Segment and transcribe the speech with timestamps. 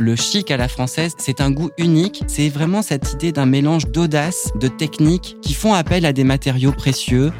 [0.00, 2.22] Le chic à la française, c'est un goût unique.
[2.26, 6.72] C'est vraiment cette idée d'un mélange d'audace, de technique qui font appel à des matériaux
[6.72, 7.34] précieux.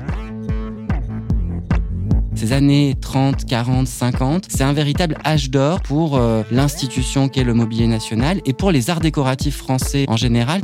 [2.35, 7.55] Ces années 30, 40, 50, c'est un véritable âge d'or pour euh, l'institution qu'est le
[7.55, 10.61] mobilier national et pour les arts décoratifs français en général.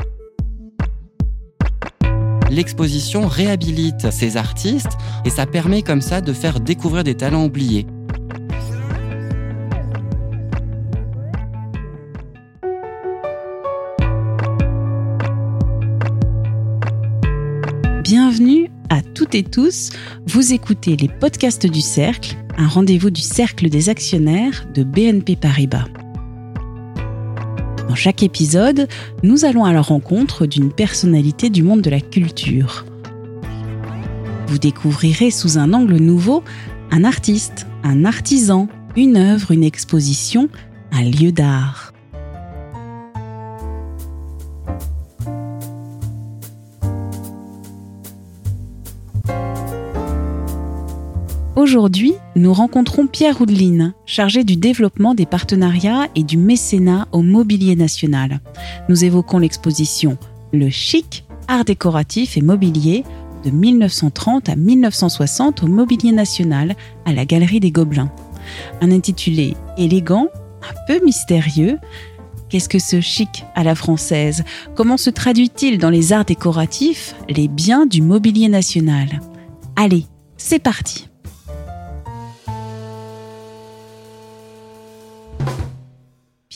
[2.50, 7.86] L'exposition réhabilite ces artistes et ça permet comme ça de faire découvrir des talents oubliés.
[19.36, 19.90] Et tous.
[20.26, 25.84] Vous écoutez les podcasts du Cercle, un rendez-vous du Cercle des actionnaires de BNP Paribas.
[27.86, 28.88] Dans chaque épisode,
[29.22, 32.86] nous allons à la rencontre d'une personnalité du monde de la culture.
[34.46, 36.42] Vous découvrirez sous un angle nouveau
[36.90, 40.48] un artiste, un artisan, une œuvre, une exposition,
[40.92, 41.92] un lieu d'art.
[51.56, 57.74] Aujourd'hui, nous rencontrons Pierre Houdeline, chargé du développement des partenariats et du mécénat au mobilier
[57.76, 58.40] national.
[58.90, 60.18] Nous évoquons l'exposition
[60.52, 63.04] Le Chic, art décoratif et mobilier
[63.42, 66.76] de 1930 à 1960 au mobilier national
[67.06, 68.12] à la Galerie des Gobelins.
[68.82, 70.28] Un intitulé élégant,
[70.60, 71.78] un peu mystérieux.
[72.50, 74.44] Qu'est-ce que ce chic à la française?
[74.74, 79.22] Comment se traduit-il dans les arts décoratifs les biens du mobilier national?
[79.74, 80.04] Allez,
[80.36, 81.08] c'est parti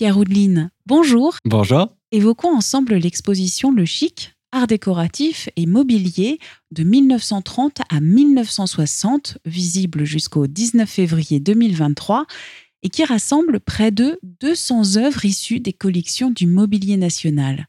[0.00, 1.36] Pierre Houdeline, bonjour.
[1.44, 1.94] Bonjour.
[2.10, 6.38] Évoquons ensemble l'exposition Le Chic, art décoratif et mobilier
[6.70, 12.24] de 1930 à 1960, visible jusqu'au 19 février 2023
[12.82, 17.66] et qui rassemble près de 200 œuvres issues des collections du mobilier national.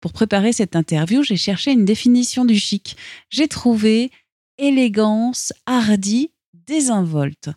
[0.00, 2.96] Pour préparer cette interview, j'ai cherché une définition du chic.
[3.28, 4.10] J'ai trouvé
[4.56, 7.50] élégance, hardi, désinvolte.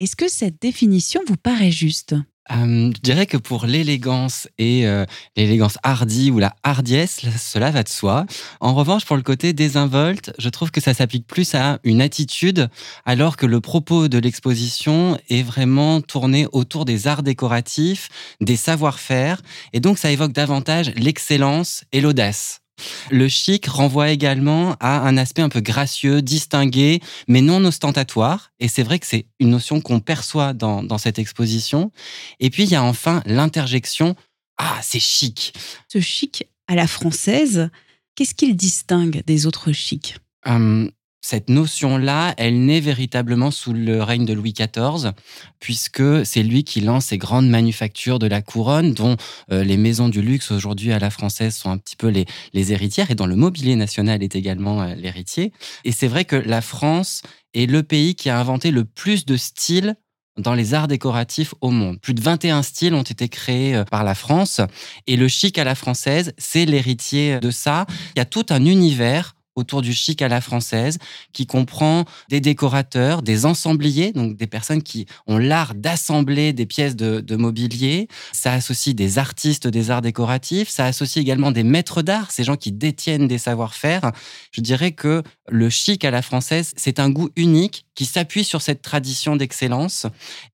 [0.00, 2.16] Est-ce que cette définition vous paraît juste?
[2.50, 5.04] Je dirais que pour l'élégance et euh,
[5.36, 8.26] l'élégance hardie ou la hardiesse, cela va de soi.
[8.60, 12.68] En revanche, pour le côté désinvolte, je trouve que ça s'applique plus à une attitude,
[13.04, 18.08] alors que le propos de l'exposition est vraiment tourné autour des arts décoratifs,
[18.40, 19.40] des savoir-faire,
[19.72, 22.61] et donc ça évoque davantage l'excellence et l'audace.
[23.10, 28.52] Le chic renvoie également à un aspect un peu gracieux, distingué, mais non ostentatoire.
[28.60, 31.90] Et c'est vrai que c'est une notion qu'on perçoit dans, cette exposition.
[32.40, 34.16] Et puis, il y a enfin l'interjection.
[34.58, 35.54] Ah, c'est chic.
[35.88, 37.70] Ce chic à la française,
[38.14, 40.16] qu'est-ce qu'il distingue des autres chics?
[40.44, 40.90] Hum,
[41.24, 45.12] cette notion-là, elle naît véritablement sous le règne de Louis XIV,
[45.60, 49.16] puisque c'est lui qui lance ces grandes manufactures de la couronne, dont
[49.52, 53.12] euh, les maisons du luxe aujourd'hui à la française sont un petit peu les, héritières,
[53.12, 55.52] et dont le mobilier national est également euh, l'héritier.
[55.84, 57.22] Et c'est vrai que la France
[57.54, 59.94] est le pays qui a inventé le plus de styles
[60.38, 62.00] dans les arts décoratifs au monde.
[62.00, 64.60] Plus de 21 styles ont été créés euh, par la France,
[65.06, 67.86] et le chic à la française, c'est l'héritier de ça.
[68.16, 70.98] Il y a tout un univers autour du chic à la française,
[71.32, 76.96] qui comprend des décorateurs, des ensembliers, donc des personnes qui ont l'art d'assembler des pièces
[76.96, 78.08] de, mobilier.
[78.32, 82.56] Ça associe des artistes des arts décoratifs, ça associe également des maîtres d'art, ces gens
[82.56, 84.12] qui détiennent des savoir-faire.
[84.52, 88.62] Je dirais que le chic à la française, c'est un goût unique qui s'appuie sur
[88.62, 90.06] cette tradition d'excellence.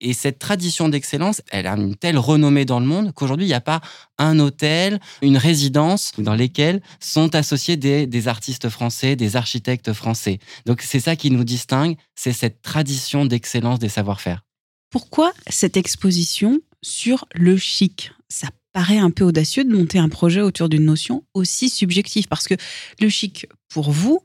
[0.02, 3.56] Et cette tradition d'excellence, elle a une telle renommée dans le monde qu'aujourd'hui, il n'y
[3.56, 3.82] a pas
[4.18, 10.40] un hôtel, une résidence dans lesquelles sont associés des, artistes français, des architectes français.
[10.66, 14.44] Donc c'est ça qui nous distingue, c'est cette tradition d'excellence des savoir-faire.
[14.90, 18.12] Pourquoi cette exposition sur le chic?
[18.30, 22.48] Ça paraît un peu audacieux de monter un projet autour d'une notion aussi subjective, parce
[22.48, 22.56] que
[23.00, 24.22] le chic, pour vous,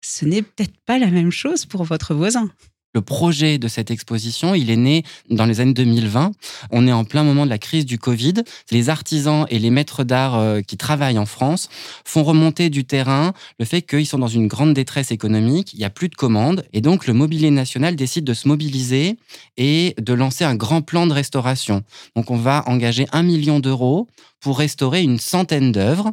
[0.00, 2.50] ce n'est peut-être pas la même chose pour votre voisin.
[2.92, 6.32] Le projet de cette exposition, il est né dans les années 2020.
[6.72, 8.34] On est en plein moment de la crise du Covid.
[8.72, 11.68] Les artisans et les maîtres d'art euh, qui travaillent en France
[12.04, 15.84] font remonter du terrain le fait qu'ils sont dans une grande détresse économique, il n'y
[15.84, 19.16] a plus de commandes, et donc le mobilier national décide de se mobiliser
[19.56, 21.84] et de lancer un grand plan de restauration.
[22.16, 24.08] Donc on va engager un million d'euros
[24.40, 26.10] pour restaurer une centaine d'œuvres.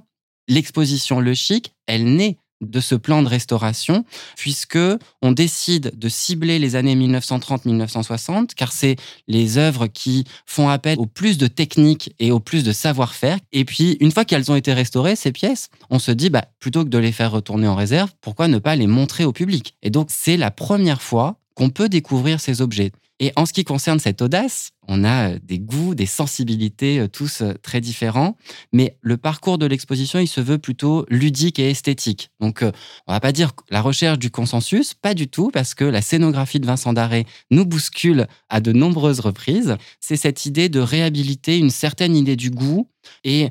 [0.47, 4.05] L'exposition Le Chic, elle naît de ce plan de restauration,
[4.35, 4.79] puisque
[5.21, 8.95] on décide de cibler les années 1930-1960, car c'est
[9.27, 13.37] les œuvres qui font appel au plus de techniques et au plus de savoir-faire.
[13.51, 16.83] Et puis, une fois qu'elles ont été restaurées, ces pièces, on se dit, bah, plutôt
[16.83, 19.75] que de les faire retourner en réserve, pourquoi ne pas les montrer au public?
[19.83, 22.91] Et donc, c'est la première fois qu'on peut découvrir ces objets.
[23.19, 27.07] Et en ce qui concerne cette audace, on a euh, des goûts, des sensibilités euh,
[27.07, 28.37] tous euh, très différents,
[28.71, 32.29] mais le parcours de l'exposition, il se veut plutôt ludique et esthétique.
[32.39, 32.63] Donc,
[33.07, 36.59] on va pas dire la recherche du consensus, pas du tout, parce que la scénographie
[36.59, 39.77] de Vincent Darré nous bouscule à de nombreuses reprises.
[39.99, 42.87] C'est cette idée de réhabiliter une certaine idée du goût
[43.23, 43.49] et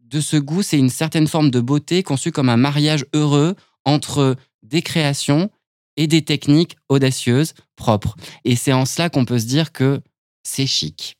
[0.00, 3.54] de ce goût, c'est une certaine forme de beauté conçue comme un mariage heureux
[3.84, 5.50] entre des créations
[5.96, 8.16] et des techniques audacieuses, propres.
[8.44, 10.00] Et c'est en cela qu'on peut se dire que
[10.42, 11.16] c'est chic.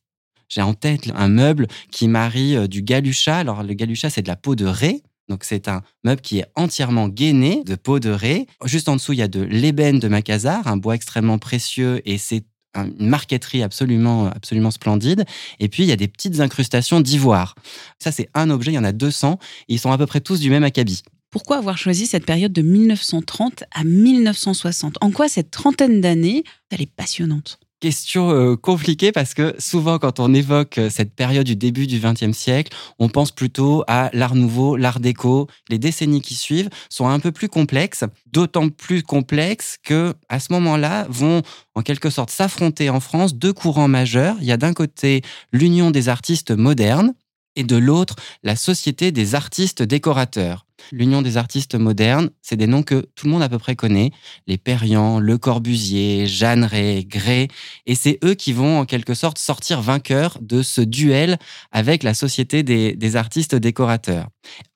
[0.49, 3.39] J'ai en tête un meuble qui marie euh, du galucha.
[3.39, 5.03] Alors, le galucha, c'est de la peau de raie.
[5.29, 8.47] Donc, c'est un meuble qui est entièrement gainé de peau de raie.
[8.65, 12.17] Juste en dessous, il y a de l'ébène de Macassar, un bois extrêmement précieux et
[12.17, 12.45] c'est
[12.77, 15.25] une marqueterie absolument, absolument splendide.
[15.59, 17.55] Et puis, il y a des petites incrustations d'ivoire.
[17.99, 19.39] Ça, c'est un objet, il y en a 200.
[19.69, 21.03] Et ils sont à peu près tous du même acabit.
[21.31, 26.83] Pourquoi avoir choisi cette période de 1930 à 1960 En quoi cette trentaine d'années, elle
[26.83, 27.59] est passionnante?
[27.79, 32.01] Question euh, compliquée parce que souvent quand on évoque euh, cette période du début du
[32.01, 35.47] XXe siècle, on pense plutôt à l'art nouveau, l'art déco.
[35.69, 40.55] Les décennies qui suivent sont un peu plus complexes, d'autant plus complexes que à ce
[40.55, 41.43] moment-là vont
[41.75, 44.37] en quelque sorte s'affronter en France deux courants majeurs.
[44.41, 45.21] Il y a d'un côté
[45.53, 47.13] l'Union des artistes modernes
[47.57, 52.83] et de l'autre la Société des artistes décorateurs l'Union des artistes modernes, c'est des noms
[52.83, 54.11] que tout le monde à peu près connaît.
[54.47, 57.49] Les Perriand, Le Corbusier, Jeanneret, Gray.
[57.87, 61.39] Et c'est eux qui vont en quelque sorte sortir vainqueurs de ce duel
[61.73, 64.29] avec la Société des, artistes décorateurs.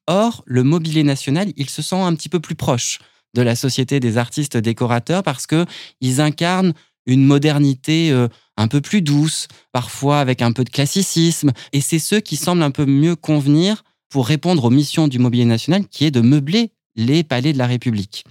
[0.06, 2.98] Or, le mobilier national, il se sent un petit peu plus proche
[3.34, 6.72] de la Société des artistes décorateurs parce qu'ils incarnent
[7.06, 11.52] une modernité euh, un peu plus douce, parfois avec un peu de classicisme.
[11.72, 15.44] Et c'est ceux qui semblent un peu mieux convenir pour répondre aux missions du Mobilier
[15.44, 18.24] national qui est de meubler les palais de la République.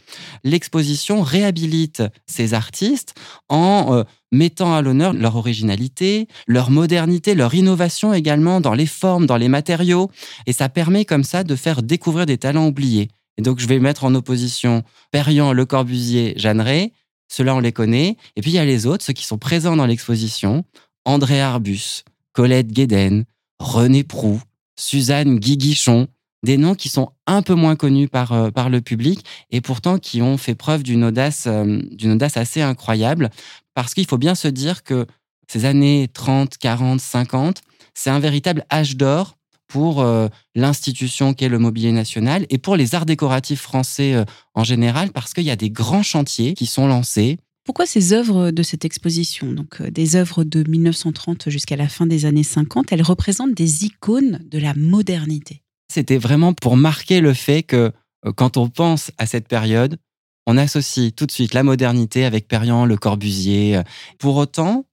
[0.44, 3.16] L'exposition réhabilite ces artistes
[3.48, 9.26] en euh, mettant à l'honneur leur originalité, leur modernité, leur innovation également dans les formes,
[9.26, 10.12] dans les matériaux.
[10.46, 13.10] Et ça permet comme ça de faire découvrir des talents oubliés.
[13.38, 16.92] Et donc je vais mettre en opposition Perriand, Le Corbusier, Jeanneret.
[17.30, 18.18] Ceux-là, on les connaît.
[18.36, 20.66] Et puis il y a les autres, ceux qui sont présents dans l'exposition.
[21.06, 22.04] André Arbus,
[22.34, 23.24] Colette Guéden,
[23.60, 24.42] René Proux,
[24.78, 26.08] Suzanne Guiguichon,
[26.44, 29.98] des noms qui sont un peu moins connus par, euh, par le public et pourtant
[29.98, 33.30] qui ont fait preuve d'une audace, euh, d'une audace assez incroyable
[33.74, 35.06] parce qu'il faut bien se dire que
[35.48, 37.62] ces années 30, 40, 50,
[37.94, 39.39] c'est un véritable âge d'or
[39.70, 45.12] pour euh, l'institution qu'est le Mobilier National et pour les arts décoratifs français en général
[45.12, 47.38] parce qu'il y a des grands chantiers qui sont lancés
[47.70, 52.08] pourquoi ces œuvres de cette exposition, donc euh, des œuvres de 1930 jusqu'à la fin
[52.08, 57.32] des années 50, elles représentent des icônes de la modernité C'était vraiment pour marquer le
[57.36, 57.92] fait que
[58.26, 60.00] euh, quand on pense à cette période,
[60.48, 63.80] on associe tout de suite la modernité avec Perriand, Le Corbusier.
[64.18, 64.86] Pour autant,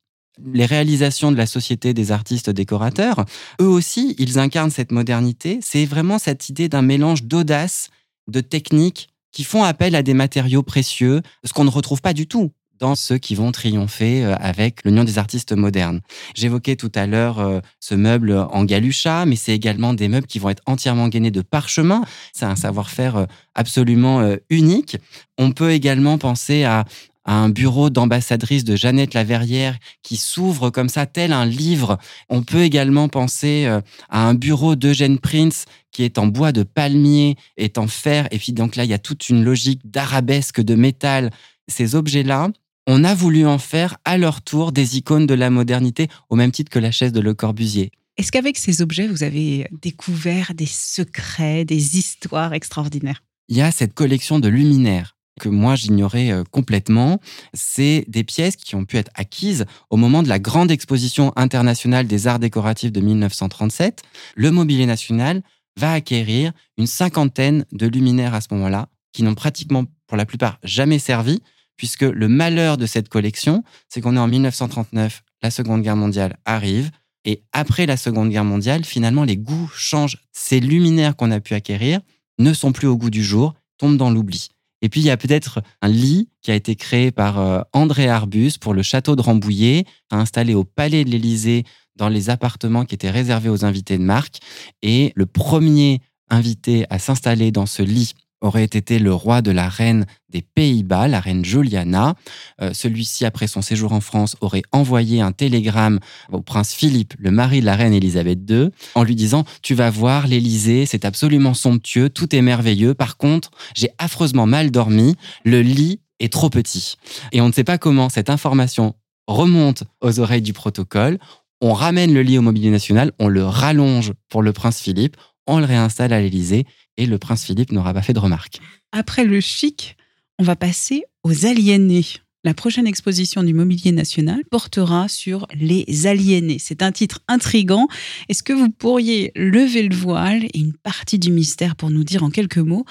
[0.45, 3.25] les réalisations de la Société des artistes décorateurs,
[3.61, 5.59] eux aussi, ils incarnent cette modernité.
[5.63, 7.91] C'est vraiment cette idée d'un mélange d'audace,
[8.29, 12.27] de technique, qui font appel à des matériaux précieux, ce qu'on ne retrouve pas du
[12.27, 16.01] tout dans ceux qui vont triompher euh, avec l'Union des artistes modernes.
[16.35, 20.39] J'évoquais tout à l'heure euh, ce meuble en galucha, mais c'est également des meubles qui
[20.39, 22.03] vont être entièrement gainés de parchemin.
[22.33, 24.99] C'est un savoir-faire euh, absolument unique.
[25.39, 26.85] On peut également penser à
[27.27, 31.99] un bureau d'ambassadrice de Jeannette Laverrière qui s'ouvre comme ça, tel un livre.
[32.29, 33.67] On peut également penser
[34.09, 38.29] à un bureau d'Eugène Prince qui est en bois de palmier, est en fer.
[38.31, 41.31] Et puis donc là, il y a toute une logique d'arabesque, de métal.
[41.69, 42.51] Ces objets-là,
[42.87, 46.53] on a voulu en faire à leur tour des icônes de la modernité, au même
[46.53, 47.91] titre que la chaise de Le Corbusier.
[48.17, 53.23] Est-ce qu'avec ces objets, vous avez découvert des secrets, des histoires extraordinaires?
[53.49, 57.21] Il y a cette collection de luminaires que moi j'ignorais euh, complètement.
[57.55, 62.07] C'est des pièces qui ont pu être acquises au moment de la grande exposition internationale
[62.07, 64.03] des arts décoratifs de 1937.
[64.35, 65.43] Le Mobilier National
[65.79, 70.59] va acquérir une cinquantaine de luminaires à ce moment-là, qui n'ont pratiquement pour la plupart
[70.63, 71.43] jamais servi,
[71.77, 76.39] puisque le malheur de cette collection, c'est qu'on est en 1939, la Seconde Guerre mondiale
[76.47, 76.91] arrive,
[77.27, 80.19] et après la Seconde Guerre mondiale, finalement, les goûts changent.
[80.33, 82.01] Ces luminaires qu'on a pu acquérir
[82.39, 84.51] ne sont plus au goût du jour, tombent dans l'oubli.
[84.83, 88.09] Et puis, il y a peut-être un lit qui a été créé par euh, André
[88.09, 91.65] Arbus pour le château de Rambouillet, installé au Palais de l'Élysée
[91.97, 94.39] dans les appartements qui étaient réservés aux invités de marque.
[94.83, 99.69] Et le premier invité à s'installer dans ce lit aurait été le roi de la
[99.69, 102.15] reine des Pays-Bas, la reine Juliana.
[102.61, 105.99] Euh, celui-ci, après son séjour en France, aurait envoyé un télégramme
[106.31, 109.91] au prince Philippe, le mari de la reine Élisabeth II, en lui disant Tu vas
[109.91, 112.95] voir l'Élysée, c'est absolument somptueux, tout est merveilleux.
[112.95, 116.97] Par contre, j'ai affreusement mal dormi, le lit est trop petit.
[117.33, 118.95] Et on ne sait pas comment cette information
[119.27, 121.19] remonte aux oreilles du protocole,
[121.61, 125.59] on ramène le lit au mobilier national, on le rallonge pour le prince Philippe, on
[125.59, 128.61] le réinstalle à l'Élysée et le prince Philippe n'aura pas fait de remarques.
[128.93, 129.97] Après le chic,
[130.39, 132.05] on va passer aux aliénés.
[132.45, 136.59] La prochaine exposition du Mobilier National portera sur les aliénés.
[136.61, 137.89] C'est un titre intrigant.
[138.29, 142.23] Est-ce que vous pourriez lever le voile et une partie du mystère pour nous dire
[142.23, 142.85] en quelques mots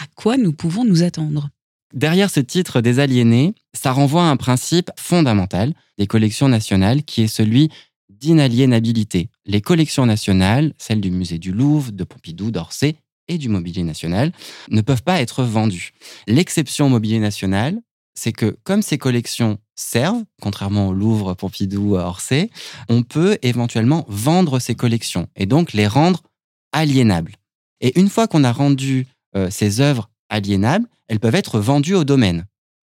[0.00, 1.50] à quoi nous pouvons nous attendre?
[1.92, 7.22] Derrière ce titre des aliénés, ça renvoie à un principe fondamental des collections nationales qui
[7.22, 7.68] est celui
[8.22, 9.28] d'inaliénabilité.
[9.46, 12.94] Les collections nationales, celles du musée du Louvre, de Pompidou, d'Orsay
[13.26, 14.30] et du mobilier national,
[14.70, 15.90] ne peuvent pas être vendues.
[16.28, 17.80] L'exception au mobilier national,
[18.14, 22.48] c'est que comme ces collections servent, contrairement au Louvre, Pompidou, Orsay,
[22.88, 26.22] on peut éventuellement vendre ces collections et donc les rendre
[26.70, 27.34] aliénables.
[27.80, 32.04] Et une fois qu'on a rendu euh, ces œuvres aliénables, elles peuvent être vendues au
[32.04, 32.46] domaine.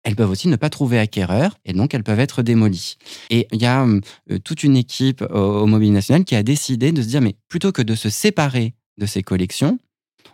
[0.05, 2.97] Elles peuvent aussi ne pas trouver acquéreur et donc elles peuvent être démolies.
[3.31, 6.93] Et il y a euh, toute une équipe au, au Mobilier National qui a décidé
[6.93, 9.79] de se dire, mais plutôt que de se séparer de ces collections,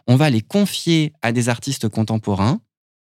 [0.07, 2.61] on va les confier à des artistes contemporains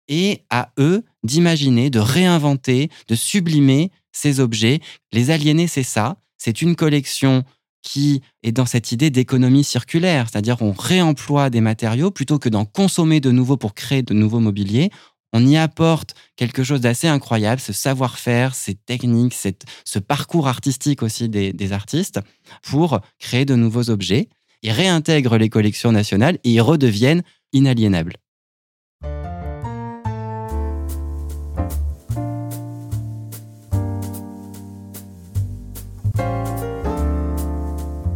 [0.08, 4.80] et à eux d'imaginer, de réinventer, de sublimer ces objets.
[5.12, 6.18] Les aliénés, c'est ça.
[6.38, 7.44] C'est une collection
[7.82, 12.66] qui est dans cette idée d'économie circulaire, c'est-à-dire on réemploie des matériaux plutôt que d'en
[12.66, 14.90] consommer de nouveaux pour créer de nouveaux mobiliers.
[15.38, 19.36] On y apporte quelque chose d'assez incroyable, ce savoir-faire, ces techniques,
[19.84, 22.22] ce parcours artistique aussi des, artistes
[22.64, 24.30] pour créer de nouveaux objets.
[24.64, 28.16] Ils réintègrent les collections nationales et ils redeviennent inaliénables.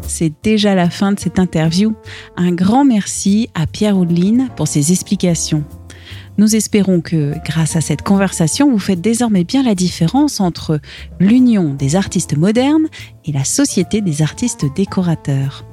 [0.07, 1.95] c'est déjà la fin de cette interview.
[2.35, 5.63] Un grand merci à Pierre Houdeline pour ses explications.
[6.39, 10.79] Nous espérons que, grâce à cette conversation, vous faites désormais bien la différence entre
[11.19, 12.87] l'union des artistes modernes
[13.25, 15.65] et la société des artistes décorateurs.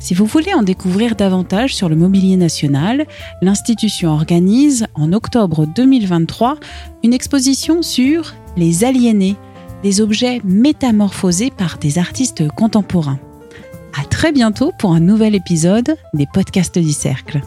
[0.00, 3.06] Si vous voulez en découvrir davantage sur le mobilier national,
[3.40, 6.58] l'institution organise en octobre 2023
[7.04, 9.36] une exposition sur les aliénés,
[9.84, 13.20] des objets métamorphosés par des artistes contemporains.
[13.96, 17.42] À très bientôt pour un nouvel épisode des podcasts du Cercle.